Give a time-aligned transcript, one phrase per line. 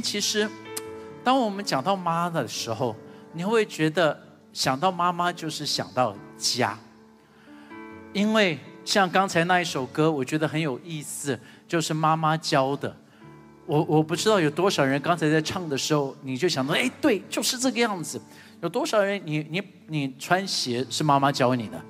[0.00, 0.48] 其实，
[1.22, 2.94] 当我们讲到妈的时候，
[3.32, 4.20] 你会觉得
[4.52, 6.78] 想到妈妈就是想到家，
[8.12, 12.96] 因为像刚才那一首歌，我觉得很有意思，就是妈妈教的。
[13.66, 18.20] 我我不知道有多少人刚才在唱的时候，你就想到，哎，对，就是这个样子。
[18.62, 21.82] 有多少人，你你你穿鞋是妈妈教你的？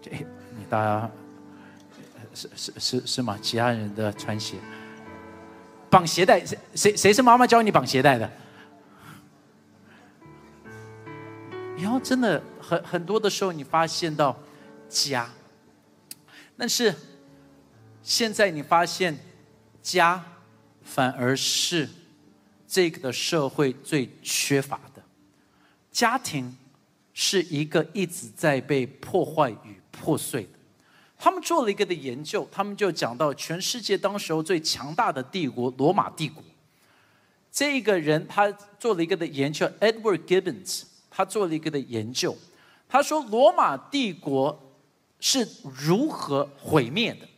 [0.00, 1.10] 这你大家
[2.34, 3.38] 是是是是吗？
[3.40, 4.56] 其他人的穿鞋，
[5.92, 8.32] 绑鞋带，谁谁谁是妈妈教你绑鞋带的？
[11.76, 14.36] 然后真的很很多的时候，你发现到
[14.88, 15.28] 家，
[16.56, 16.94] 但是
[18.02, 19.16] 现在你发现。
[19.82, 20.24] 家，
[20.84, 21.88] 反而是
[22.68, 25.02] 这个的社会最缺乏的。
[25.90, 26.56] 家庭
[27.12, 30.50] 是一个一直在被破坏与破碎的。
[31.24, 36.42] 他们做了一个的研究，他们就讲到全世界当时候最强大的帝国——罗马帝国。
[37.48, 42.36] 这个人他做了一个的研究，Edward Gibbons，他做了一个的研究，
[42.88, 44.74] 他说罗马帝国
[45.20, 47.28] 是如何毁灭的，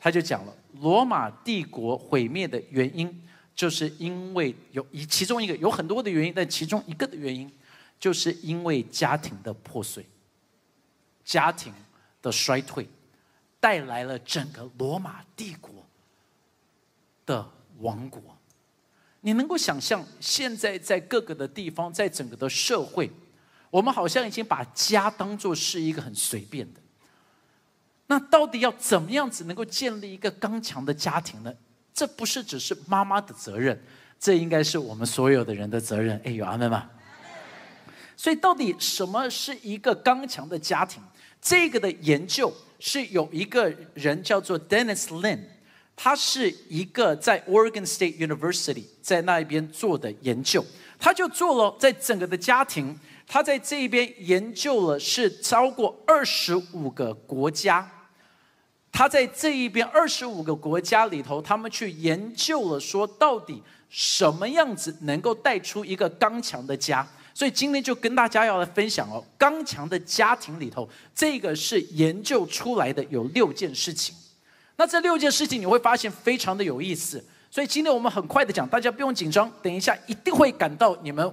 [0.00, 0.52] 他就讲了。
[0.80, 3.22] 罗马帝国毁灭的原因，
[3.54, 7.48] 就是因为有一其中一个有很多的原因，但其中一个的原因，
[8.00, 10.04] 就是因为家庭的破碎，
[11.24, 11.72] 家庭
[12.20, 12.88] 的衰退，
[13.64, 15.72] 带来了整个罗马帝国
[17.24, 18.20] 的亡国。
[19.22, 23.10] 你能够想象，现在在各个的地方，在整个的社会，
[23.70, 26.80] 我们好像已经把家当做是一个很随便的。
[28.06, 31.50] 那到底要怎么样子能够建立一个刚强的家庭呢？
[31.94, 33.82] 这不是只是妈妈的责任，
[34.20, 36.20] 这应该是我们所有的人的责任。
[36.22, 36.90] 哎，有阿妹吗？
[38.14, 41.02] 所以，到底什么是一个刚强的家庭？
[41.44, 42.50] 这个的研究
[42.80, 45.40] 是有一个人叫做 Dennis Lin，
[45.94, 50.64] 他是一个在 Oregon State University 在那一边做的研究，
[50.98, 57.90] 他就做了在整个的家庭，他在这一边研究了是超过二十五个国家。
[58.90, 67.06] 他在这一边二十五个国家里头，他们去研究了，说到底什么样子能够带出一个刚强的家。
[67.34, 74.14] 所以今天就跟大家要来分享哦，刚强的家庭里头，这个是研究出来的有六件事情。
[74.76, 77.22] 那这六件事情你会发现非常的有意思。
[77.50, 81.32] 所以今天我们很快的讲，大家不用紧张，等一下一定会赶到你们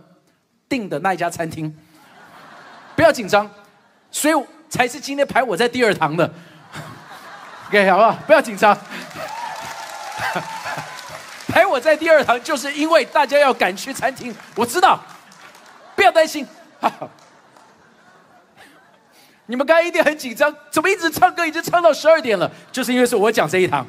[0.68, 1.72] 订的那一家餐厅，
[2.96, 3.50] 不要紧张。
[4.12, 4.34] 所以
[4.70, 6.32] 才是今天排我在第二堂的。
[7.70, 8.12] OK，好不好？
[8.28, 8.76] 不要紧张。
[11.48, 14.34] 排我在第二堂，就是因为大家要赶去餐厅。
[14.56, 15.04] 我知道，
[16.02, 16.44] 不要担心。
[19.46, 22.52] 你们刚才一定很紧张，怎么一直唱歌，已经唱到十二点了？
[22.72, 23.86] 就是因为是我讲这一堂，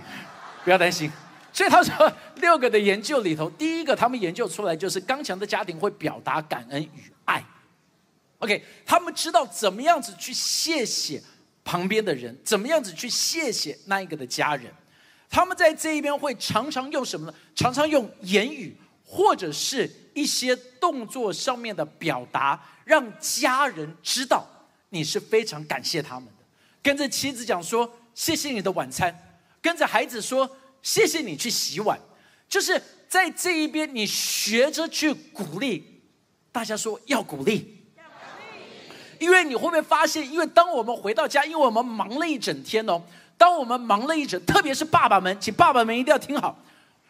[0.62, 1.10] 不要担心。
[1.54, 7.42] 所以他说，六个的研究里头，第一个他们研究出来就是刚强的家庭会表达感恩与爱。
[8.40, 11.22] OK，他们知道怎么样子去谢谢。
[11.64, 14.66] 旁边的人怎么样子去谢谢那一个的家人？
[15.30, 17.32] 他们在这一边会常常用什么呢？
[17.54, 18.76] 常常用言语
[19.14, 24.42] 或者是一些动作上面的表达，让家人知道
[24.88, 26.44] 你是非常感谢他们的。
[26.82, 29.14] 跟着妻子讲说：“谢谢你的晚餐。”
[29.60, 32.00] 跟着孩子说：“谢谢你去洗碗。”
[32.48, 36.02] 就是在这一边，你学着去鼓励
[36.50, 37.84] 大家说要鼓励。
[39.18, 40.26] 因为你会不会发现？
[40.32, 43.02] 因为当我们回到家，因为我们忙了一整天哦。
[43.36, 46.58] 当我们忙了一整，特别是爸爸们，请爸爸们一定要听好，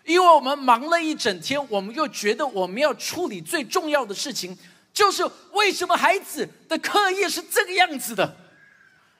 [0.05, 4.57] 因为我们忙了一整天，我们又觉得我们要处理最重要的事情，
[4.93, 8.37] 就是为什么孩子的课业是这个样子的。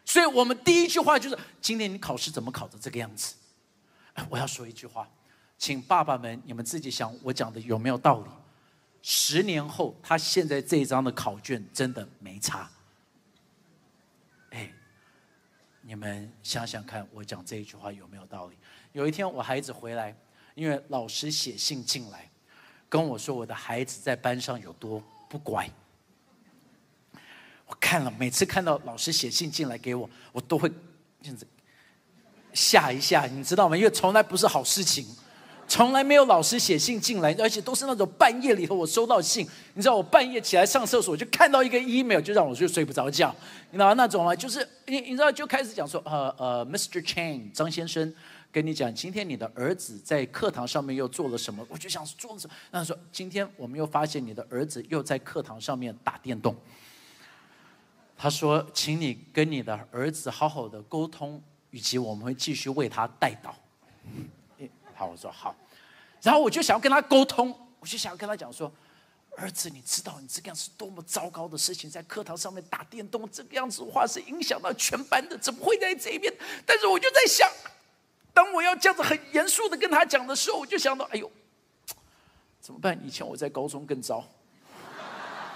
[0.05, 3.35] 所以我们第一句话就是：今天你考试怎么考的这个样子？
[4.29, 5.09] 我要说一句话，
[5.57, 8.29] 请爸爸们你们自己想，我讲的有没有道理？
[9.01, 12.71] 十年后，他现在这一张的考卷真的没差。
[14.51, 14.71] 哎
[15.81, 18.57] 你们想想看，我讲这一句话有没有道理？
[18.93, 20.15] 有一天我孩子回来，
[20.55, 22.31] 因为老师写信进来，
[22.89, 25.69] 跟我说我的孩子在班上有多不乖。
[27.67, 30.69] 我看了，每次看到老师写信进来给我，我都会
[31.23, 31.47] 这样子
[32.53, 33.77] 吓一下，你知道吗？
[33.77, 35.07] 因为从来不是好事情。
[35.69, 39.49] 从来没有老师写信进来，而且都是那种半夜里头我收到信。
[39.73, 43.35] 你知道我半夜起来上厕所就看到一个 email，就让我就睡不着觉。
[43.71, 47.03] 你知道那种吗，就是你你知道就开始讲说，呃呃，Mr.
[47.03, 48.13] Chang 张先生
[48.53, 51.67] 跟你讲，今天你的儿子在课堂上面又做了什么？
[51.71, 52.55] 我就想做了什么？
[52.71, 56.55] 他说今天我们又发现你的儿子又在课堂上面打电动。
[58.15, 63.57] 他说，请你跟你的儿子好好的沟通，以及我们会继续为他带导。
[64.95, 65.57] 好，我说好。
[66.21, 68.73] 然后我就想要跟他沟通，我就想要跟他讲说
[69.37, 76.33] ：“儿子，你知道你这个样是多么糟糕的事情，在课堂上面打电动，这个样子的话是影响到全班的，怎么会在这边？”
[76.65, 77.51] 但是我就在想，
[78.35, 81.31] 当我要这样子很严肃的跟他讲的时候，我就想到：“哎呦，
[82.61, 82.99] 怎么办？
[83.05, 84.25] 以前我在高中更糟。”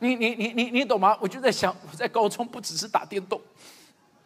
[0.00, 1.16] 你你你你你懂吗？
[1.20, 3.40] 我就在想，我在高中不只是打电动，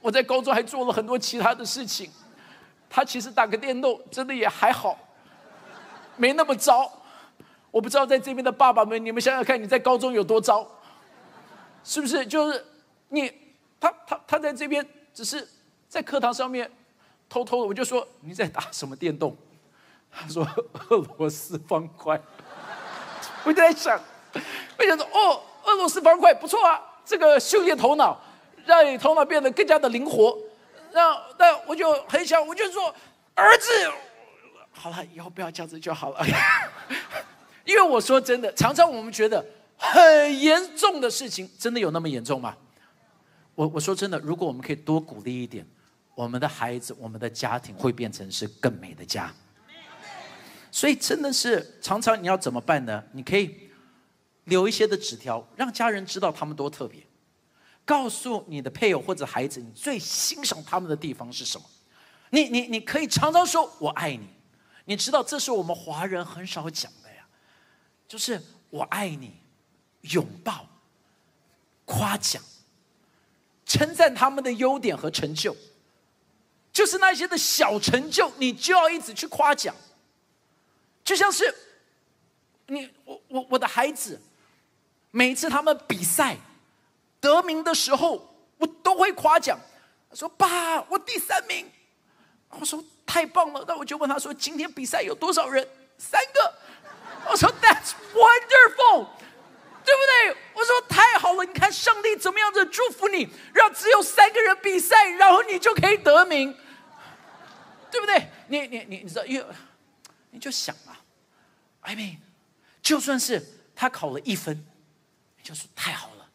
[0.01, 2.11] 我在高中还做了很多其他的事情。
[2.89, 4.99] 他其实打个电动真的也还好，
[6.17, 6.91] 没那么糟。
[7.71, 10.67] 我不知道在这边的爸爸们，你们想想看，你在高中有多糟？
[11.85, 12.25] 是不是？
[12.25, 12.65] 就是
[13.11, 13.31] 你
[13.79, 15.47] 他他他在这边只是
[15.89, 16.71] 在课堂上面
[17.29, 19.37] 偷偷的，我就说你在打什么电动？
[20.11, 20.47] 他说
[20.89, 22.21] 俄罗斯方块。
[23.45, 24.01] 我就在想，
[24.79, 25.43] 我想说哦。
[25.67, 28.17] 俄罗斯方块不错啊，这个训练头脑，
[28.65, 30.39] 让你头脑变得更加的灵活。
[30.93, 32.95] 那那我就很想，我就说，
[33.35, 33.69] 儿子，
[34.71, 36.25] 好了，以后不要这样子就好了。
[37.65, 39.45] 因为我说真的，常常我们觉得
[39.77, 42.57] 很严重的事情，真的有那么严重吗？
[43.57, 45.67] 我我说真的，如果我们可以多鼓励一点，
[46.17, 49.33] 我们的孩子，我们的家庭会变成是更美的家。
[50.73, 53.05] 所以真的是常常你要怎么办呢？
[53.13, 53.65] 你可以。
[54.47, 57.05] 留一些的纸条，让家人知道他们多特别。
[57.85, 61.67] 告诉你的配偶或者孩子，你最欣赏他们的地方是什么？
[62.31, 64.29] 你你你可以常常说“我爱你”。
[64.87, 67.27] 你知道这是我们华人很少讲的呀，
[68.07, 68.41] 就是
[68.71, 69.35] “我爱你”，
[70.13, 70.65] 拥抱、
[71.85, 72.41] 夸奖、
[73.65, 75.57] 称赞他们的优点和成就，
[76.77, 79.75] 就是那些的小成就，你就要一直去夸奖。
[81.03, 81.55] 就像是
[82.67, 84.21] 你我我我的孩子。
[85.11, 86.37] 每次他们比赛
[87.19, 89.59] 得名的时候，我都会夸奖。
[90.13, 91.67] 说：“爸，我第三名。”
[92.61, 96.55] 我说：“太棒了！”那我就问他说：“今天比赛有多少人？”三个。
[97.31, 99.07] 我说：“That's wonderful，
[99.83, 101.45] 对不对？”我说：“太好了！
[101.47, 106.55] 你看上帝怎么样子祝福你，让只有三个人比赛，然后你就可以得名，
[107.91, 108.29] 对不对？
[108.49, 109.47] 你你你你知道，因为
[110.31, 111.01] 你就想啊
[111.81, 112.19] ，I mean，
[112.83, 113.45] 就算是
[113.75, 114.65] 他考了一分。
[115.39, 116.29] 你就是太好了，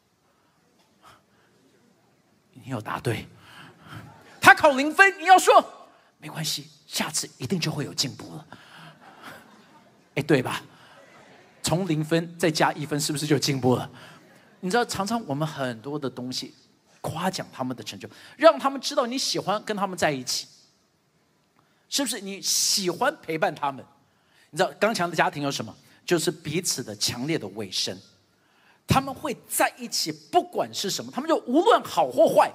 [2.54, 3.28] 你有答对。
[4.40, 8.48] 他考零分，你要说没关系，下次一定就会有进步了。
[10.16, 10.62] 哎，对吧？
[11.62, 13.90] 从零分再加一分，是不是就进步了？
[14.62, 16.54] 你知道，常常我们很多的东西
[17.02, 20.48] 夸奖他们的成就，让他们知道你喜欢跟他们在一起，
[21.92, 22.22] 是不是？
[22.22, 23.86] 你喜欢陪伴他们？
[24.50, 25.76] 你知道，刚强的家庭有什么？
[26.06, 27.96] 就是彼此的强烈的卫生。
[28.88, 32.50] 他们会在一起，不管是什么，他们就无论好或坏，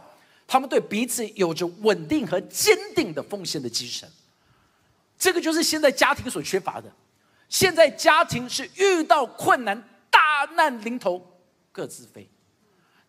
[0.46, 4.10] 他们对彼此有着稳定和坚定的奉献的精神。
[5.18, 6.90] 这个就是现在家庭所缺乏的。
[7.50, 9.80] 现在家庭是遇到困难，
[10.10, 11.40] 大难临头
[11.70, 12.28] 各自飞。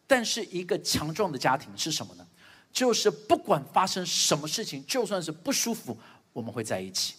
[0.05, 2.27] 但是一个强壮的家庭是什么呢？
[2.71, 5.97] 就是不管发生什么事情，就算是不舒服，
[6.37, 7.15] 我们会在一起。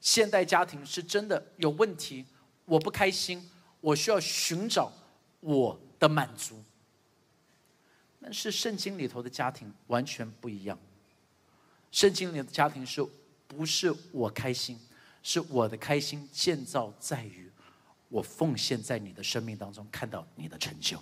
[0.00, 2.26] 现代家庭是真的有问题，
[2.64, 3.48] 我不开心，
[3.80, 4.90] 我需要寻找。
[5.46, 6.64] 我的满足，
[8.18, 10.78] 但是圣经里头的家庭完全不一样。
[11.92, 13.06] 圣经里的家庭是
[13.46, 14.80] 不是我开心？
[15.22, 17.52] 是我的开心建造在于
[18.08, 20.98] 我奉献在你的生命当中看到你的成就。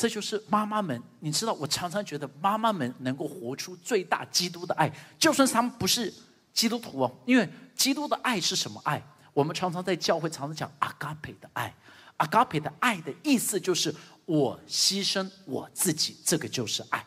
[0.00, 6.10] 这就是妈妈们，你知道，我常常觉得妈妈们能够活出最大基督的爱，就算他们不是
[6.54, 9.02] 基督徒哦，因为基督的爱是什么爱？
[9.34, 11.74] 我们常常在教会常常讲阿嘎培的爱。
[12.16, 17.04] 阿嘎培的爱的意思就是我牺牲我自己，这个就是爱。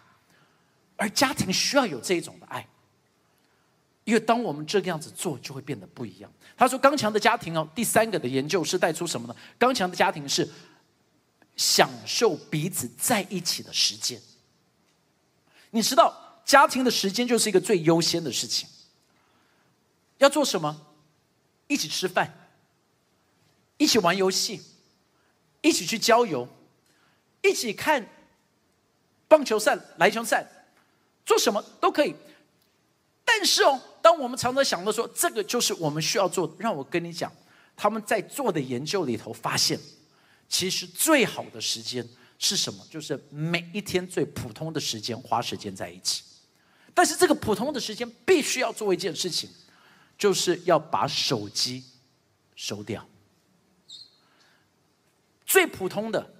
[0.95, 2.63] 而家庭需要有这种的爱，
[4.03, 6.31] 因为当我们这个样子做，就会变得不一样。
[6.55, 9.35] 他说：“刚强的家庭哦，第三个的研究是带出什么呢？
[9.57, 10.47] 刚强的家庭是
[11.55, 14.21] 享受彼此在一起的时间。
[15.71, 18.67] 你知道，家庭的时间就是一个最优先的事情。
[20.17, 20.87] 要做什么？
[21.67, 22.49] 一起吃饭，
[23.77, 24.61] 一起玩游戏。”
[25.65, 26.45] 一起去郊游，
[27.41, 28.05] 一起看
[29.29, 30.45] 棒球赛、篮球赛，
[31.25, 32.13] 做什么都可以。
[33.23, 37.31] 但是哦，当我们常常想到说这个就是我们需要做，让我跟你讲，
[37.77, 39.79] 他们在做的研究里头发现，
[40.53, 42.07] 其实最好的时间
[42.37, 42.85] 是什么？
[42.87, 46.23] 就是每一天最普通的时间，花时间在一起。
[46.93, 49.49] 但是这个普通的时间必须要做一件事情，
[50.15, 51.83] 就是要把手机
[52.55, 53.03] 收掉。
[55.43, 56.31] 最普通的，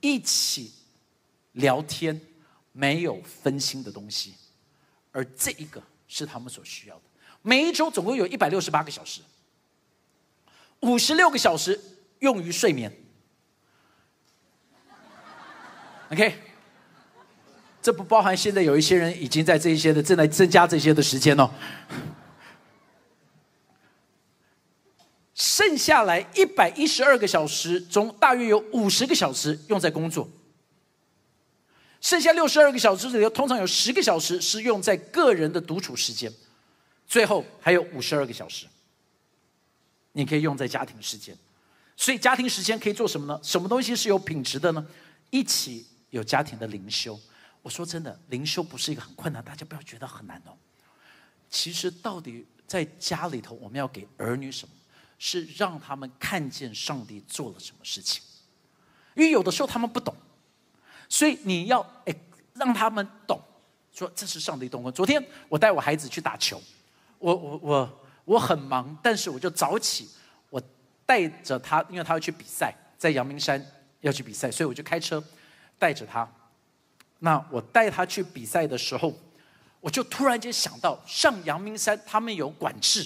[0.00, 0.72] 一起
[1.52, 2.18] 聊天，
[2.72, 4.32] 没有分心的东西，
[5.12, 7.02] 而这一个是他们所需要的。
[7.42, 9.20] 每一周总共有一百六十八个小时，
[10.80, 11.78] 五十六个小时
[12.20, 12.90] 用于睡眠。
[16.10, 16.34] OK，
[17.82, 21.50] 这不包含现在有一些人已经在这一些的正在增加这些的时间哦。
[25.34, 30.28] 剩下来一百一十二个小时中，大约有五十个小时用在工作。
[32.00, 36.32] 剩下六十二个小时里头，通常有十个小时是用在个人的独处时间，
[37.06, 38.66] 最后还有五十二个小时，
[40.12, 41.36] 你可以用在家庭时间。
[42.00, 43.38] 所以家庭时间可以做什么呢？
[43.42, 44.86] 什么东西是有品质的呢？
[45.28, 47.20] 一起有家庭的灵修。
[47.60, 50.56] 我说真的，灵修不是一个很困难，大家不要觉得很难哦。
[51.50, 54.74] 其实到底在家里头，我们要给儿女什么？
[55.18, 58.22] 是让他们看见上帝做了什么事情，
[59.14, 60.16] 因为有的时候他们不懂，
[61.06, 62.14] 所以你要哎
[62.54, 63.38] 让他们懂，
[63.92, 64.90] 说这是上帝动工。
[64.90, 66.58] 昨天我带我孩子去打球，
[67.18, 70.08] 我我我我很忙，但是我就早起，
[71.10, 73.60] 带着他，因为他要去比赛，在阳明山
[73.98, 75.20] 要去比赛，所以我就开车
[75.76, 76.28] 带着他。
[77.18, 79.12] 那我带他去比赛的时候，
[79.80, 83.04] 我就突然间想到，上阳明山他们有管制。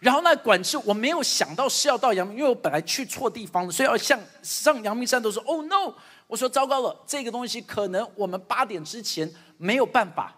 [0.00, 5.92] 然后那管制我没有想到是要到阳明，因为我本来去错地方了，所以要向上阳明山都说：“Oh no！”
[6.26, 10.34] 我说：“糟糕了，这个东西可能我们八点之前没有办法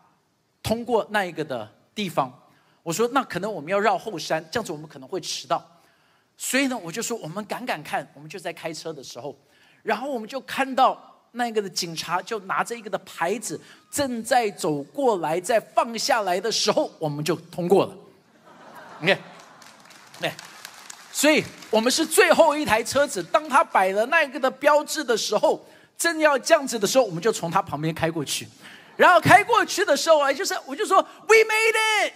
[0.61, 2.37] 通过那一个的地方。”
[2.83, 5.65] 我说：“那可能我们要绕后山，这样子我们可能会迟到。”
[6.43, 9.37] 所以呢，我就说：“我们赶赶看。”我们就在开车的时候，
[9.83, 10.99] 然后我们就看到
[11.33, 17.95] 那个的警察就拿着一个的牌子正在走过来，在放下来的时候，我们就通过了。
[19.01, 19.19] 你看。
[20.19, 20.33] 对，
[21.13, 23.23] 所以我们是最后一台车子。
[23.23, 25.63] 当他摆了那个的标志的时候，
[25.99, 28.49] 正要这样子的时候，我们就从他旁边开过去。
[28.97, 32.13] 然后开过去的时候哎，就是我就说 “We made it”，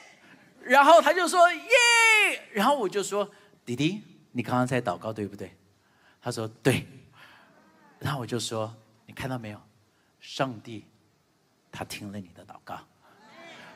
[0.63, 3.29] 然后他就说“耶”，然后我就说
[3.67, 4.03] ：“弟弟，
[4.37, 5.57] 你刚刚在祷告对不对？”
[6.21, 6.87] 他说：“对。”
[8.01, 8.75] 然后我就说
[9.07, 9.61] ：“你看到没有？
[10.21, 10.85] 上帝
[11.71, 12.79] 他听了你的祷告。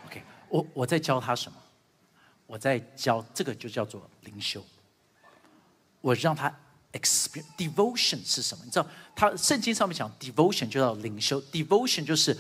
[0.07, 1.59] ”OK，我我在教他什么？
[2.47, 4.65] 我在教这个就叫做灵修。
[6.01, 6.55] 我让他
[6.93, 8.65] experience devotion 是什么？
[8.65, 12.37] 你知道，他圣经上面讲 devotion 就叫灵修，devotion 就是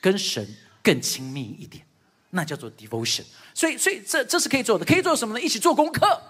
[0.00, 0.44] 跟神
[0.82, 1.86] 更亲密一点，
[2.30, 3.24] 那叫做 devotion。
[3.54, 5.40] 所以，所以这这是可以做的，可以做什么呢？
[5.40, 6.20] 一起做功课，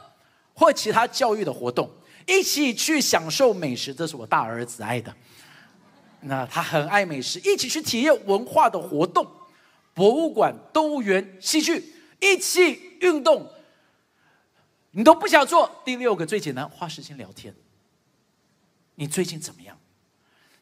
[0.54, 1.90] 或其他教育的活动，
[2.26, 5.14] 一起去享受美食，这是我大儿子爱的。
[6.20, 9.26] 那他很爱美食，一起去体验文化的活动，
[9.92, 12.90] 博物馆、动物园、戏剧，一起。
[13.02, 13.50] 运动，
[14.92, 15.68] 你都不想做。
[15.84, 17.52] 第六个最简单，花时间聊天。
[18.94, 19.76] 你最近怎么样？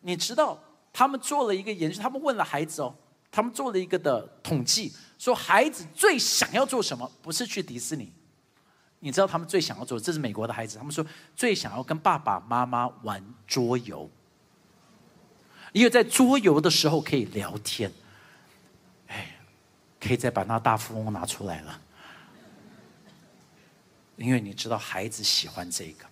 [0.01, 0.59] 你知道
[0.91, 2.95] 他们做了一个研究，他们问了孩子哦，
[3.31, 7.13] 他们做了一个的统计，说孩子最想要做什么？
[7.21, 8.11] 不是去迪士尼。
[9.01, 9.99] 你知道他们最想要做？
[9.99, 11.05] 这是美国的孩子，他们说
[11.35, 14.09] 最想要跟爸爸妈妈玩桌游，
[15.73, 17.91] 因为在桌游的时候可以聊天。
[19.09, 19.37] 哎，
[19.99, 21.81] 可以再把那大富翁拿出来了。
[24.17, 26.05] 因为你知道孩子喜欢这个，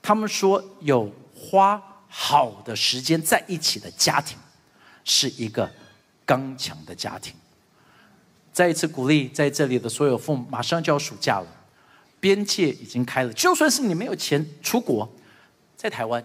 [0.00, 4.38] 他们说有花好的时间在一起的家庭，
[5.04, 5.68] 是一个
[6.24, 7.34] 刚强的家庭。
[8.52, 11.46] 再一次鼓励在这里的所有父母，马上就要暑假了，
[12.20, 15.10] 边界已经开了，就算是你没有钱出国，
[15.76, 16.22] 在台湾，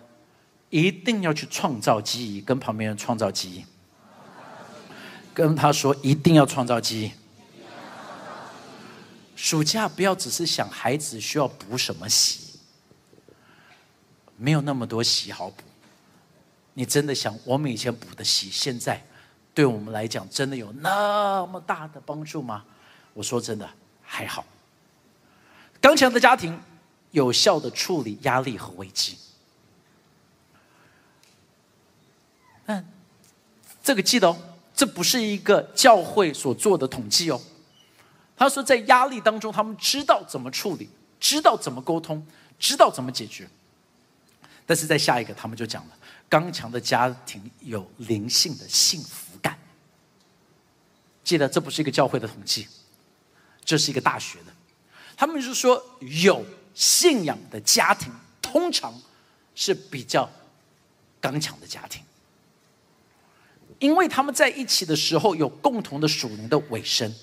[0.69, 3.65] 一定要去创造记忆，跟旁边人创造记忆，
[5.33, 7.11] 跟他说一定要创造记忆。
[9.37, 12.59] 暑假不要只是想孩子需要补什么习，
[14.37, 15.63] 没有那么多习好补。
[16.73, 19.01] 你真的想我们以前补的习，现在
[19.53, 22.65] 对我们来讲真的有那么大的帮助吗？
[23.13, 23.69] 我说真的
[24.01, 24.45] 还好。
[25.85, 26.59] 刚强的家庭
[27.11, 29.19] 有效的处理压力和危机。
[32.65, 32.83] 嗯，
[33.83, 34.35] 这个记得哦，
[34.73, 37.39] 这不是一个教会所做的统计哦。
[38.35, 40.89] 他说，在压力当中，他们知道怎么处理，
[41.19, 42.25] 知道怎么沟通，
[42.57, 43.47] 知道怎么解决。
[44.65, 45.95] 但是在下一个，他们就讲了：
[46.27, 49.55] 刚强的家庭有灵性的幸福感。
[51.23, 52.67] 记得，这不是一个教会的统计，
[53.63, 54.54] 这是一个大学的。
[55.17, 58.93] 他们是说，有信仰的家庭通常
[59.55, 60.29] 是比较
[61.21, 62.01] 刚强的家庭，
[63.79, 67.13] 因为他们在一起的时候有共同的属灵的尾声。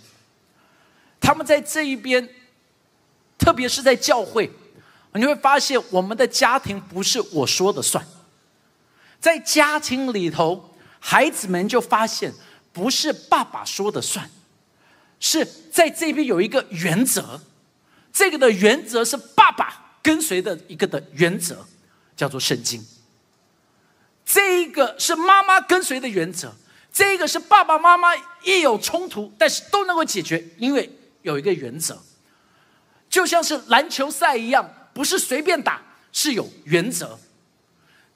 [1.21, 2.29] 他们在这一边，
[3.39, 4.51] 特别是在教会，
[5.15, 8.05] 你会发现我们的家庭不是我说的算。
[9.21, 12.33] 在家庭里头，孩子们就发现
[12.73, 14.29] 不是爸爸说的算，
[15.21, 17.41] 是在这边有一个原则，
[18.13, 21.65] 这个的原则是爸爸跟随的一个的原则，
[22.17, 22.85] 叫做圣经。
[24.25, 26.55] 这一个是妈妈跟随的原则，
[26.93, 28.11] 这个是爸爸妈妈
[28.45, 30.91] 一有冲突，但是都能够解决，因为
[31.23, 32.01] 有一个原则，
[33.09, 35.81] 就像是篮球赛一样，不是随便打，
[36.13, 37.19] 是有原则。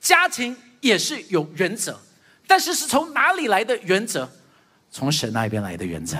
[0.01, 2.01] 家庭也是有原则，
[2.47, 4.31] 但是是从哪里来的原则？
[4.93, 6.17] 从神那边来的原则，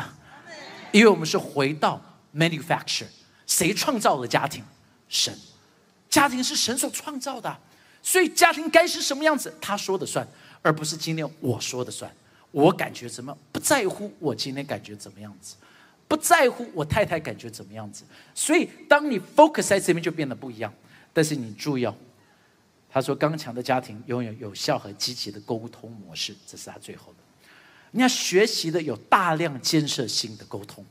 [0.93, 2.03] 因为我们是回到
[2.35, 3.07] manufacture，
[3.47, 4.65] 谁创造了家庭？
[5.09, 5.37] 神，
[6.11, 7.57] 家庭是神所创造的。
[8.03, 10.27] 所以家庭该是什么样子，他说的算，
[10.63, 12.13] 而不是今天我说的算。
[12.53, 15.57] 我感觉怎么不在乎我今天感觉怎么样子，
[16.07, 18.05] 不在乎我太太感觉怎么样子。
[18.35, 20.73] 所以当你 focus 在这边就变得不一样。
[21.13, 21.95] 但是你注意哦，
[22.91, 27.19] 他说刚强的家庭拥有有效和积极的沟通模式，这是他最后的。
[27.91, 30.85] 你要学习的有大量建设性的沟通。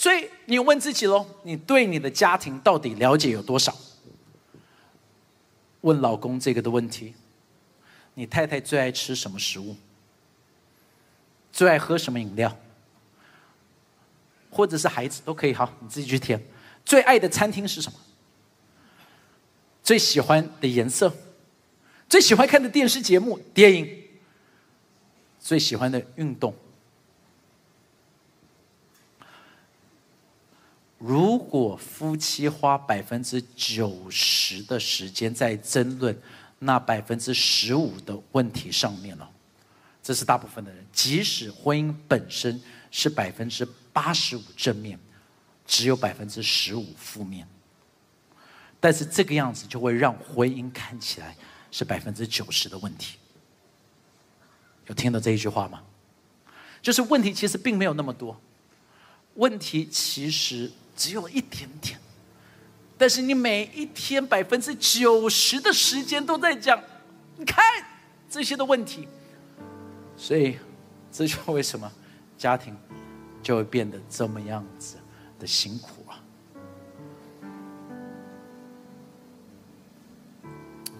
[0.00, 3.76] 所以你问自己喽，你对你的家庭到底了解有多少？
[5.82, 7.12] 问老公这个的问题：
[8.14, 9.76] 你太太最爱吃什么食物？
[11.52, 12.56] 最爱喝什么饮料？
[14.50, 16.42] 或者是孩子都可以，好，你自己去填。
[16.82, 17.98] 最爱的餐厅是什么？
[19.82, 21.12] 最喜欢的颜色？
[22.08, 24.02] 最喜欢看的电视节目、电影？
[25.38, 26.54] 最喜欢的运动？
[31.00, 36.14] 如果夫妻花百分之九十的时间在争论
[36.58, 39.26] 那百分之十五的问题上面了，
[40.02, 40.84] 这是大部分的人。
[40.92, 45.00] 即使婚姻本身是百分之八十五正面，
[45.66, 47.48] 只有百分之十五负面，
[48.78, 51.34] 但是这个样子就会让婚姻看起来
[51.70, 53.16] 是百分之九十的问题。
[54.86, 55.82] 有听到这一句话吗？
[56.82, 58.38] 就是问题其实并没有那么多，
[59.36, 60.70] 问题其实。
[61.00, 61.98] 只有一点点，
[62.98, 66.78] 但是你每一天百分之九十的时间都在讲，
[67.38, 67.64] 你看
[68.28, 69.08] 这些的问题，
[70.14, 70.58] 所以
[71.10, 71.90] 这就为什么
[72.36, 72.76] 家庭
[73.42, 74.96] 就会变得这么样子
[75.38, 76.20] 的辛苦啊。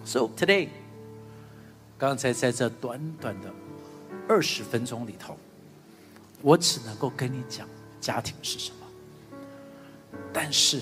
[0.03, 0.69] So today，
[1.99, 3.53] 刚才在这短短的
[4.27, 5.37] 二十分钟里头，
[6.41, 8.80] 我只能够跟你讲家庭是什么。
[10.33, 10.81] 但是，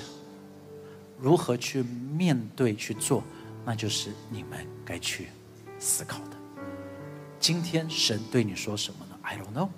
[1.19, 3.23] 如何去面对去做，
[3.65, 5.29] 那就是你们该去
[5.79, 6.37] 思考的。
[7.39, 9.69] 今天神对你说什么呢？I don't know。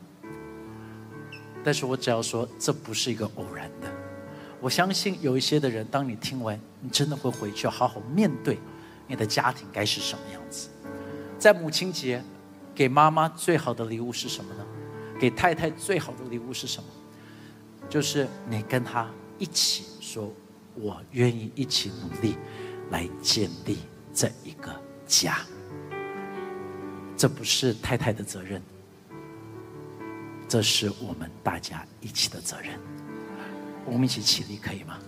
[1.64, 3.88] 但是我只要说，这不是一个偶然的。
[4.60, 8.60] 我相信有一些的人，当你听完，你真的会回去好好面对
[9.08, 10.70] 你的家庭该是什么样子。
[11.40, 12.24] 在母亲节，
[12.76, 14.66] 给妈妈最好的礼物是什么呢？
[15.20, 16.90] 给太太最好的礼物是什么？
[17.90, 19.08] 就是你跟她。
[19.42, 20.32] 一起说，
[20.76, 22.38] 我愿意一起努力，
[22.92, 23.80] 来建立
[24.14, 24.72] 这一个
[25.08, 25.40] 家。
[27.18, 28.62] 这不是太太的责任，
[30.48, 32.80] 这是我们大家一起的责任。
[33.88, 35.00] 我们一起起立，可以吗？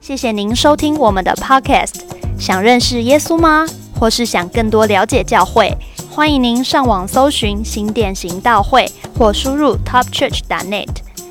[0.00, 2.00] 谢谢您收听我们的 Podcast。
[2.40, 3.64] 想认识耶稣吗？
[3.94, 5.72] 或是想更多了解教会？
[6.10, 11.01] 欢迎您上网搜寻新店行道会，或输入 TopChurch.net。